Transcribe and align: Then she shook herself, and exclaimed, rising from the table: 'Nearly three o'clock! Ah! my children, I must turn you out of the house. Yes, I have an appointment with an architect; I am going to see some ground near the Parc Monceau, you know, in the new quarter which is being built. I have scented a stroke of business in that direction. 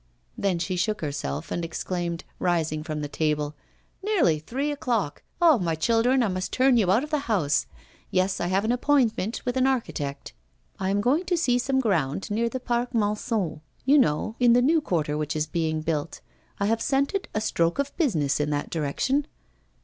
Then 0.35 0.57
she 0.57 0.75
shook 0.77 1.01
herself, 1.01 1.51
and 1.51 1.63
exclaimed, 1.63 2.23
rising 2.39 2.83
from 2.83 3.01
the 3.01 3.07
table: 3.07 3.53
'Nearly 4.01 4.39
three 4.39 4.71
o'clock! 4.71 5.21
Ah! 5.39 5.59
my 5.59 5.75
children, 5.75 6.23
I 6.23 6.27
must 6.27 6.51
turn 6.51 6.75
you 6.77 6.89
out 6.91 7.03
of 7.03 7.11
the 7.11 7.19
house. 7.29 7.67
Yes, 8.09 8.41
I 8.41 8.47
have 8.47 8.65
an 8.65 8.71
appointment 8.71 9.43
with 9.45 9.57
an 9.57 9.67
architect; 9.67 10.33
I 10.79 10.89
am 10.89 11.01
going 11.01 11.25
to 11.25 11.37
see 11.37 11.59
some 11.59 11.79
ground 11.79 12.31
near 12.31 12.49
the 12.49 12.59
Parc 12.59 12.93
Monceau, 12.95 13.61
you 13.85 13.99
know, 13.99 14.35
in 14.39 14.53
the 14.53 14.61
new 14.63 14.81
quarter 14.81 15.15
which 15.19 15.35
is 15.35 15.45
being 15.45 15.81
built. 15.81 16.19
I 16.59 16.65
have 16.65 16.81
scented 16.81 17.27
a 17.35 17.39
stroke 17.39 17.77
of 17.77 17.95
business 17.95 18.39
in 18.39 18.49
that 18.49 18.71
direction. 18.71 19.27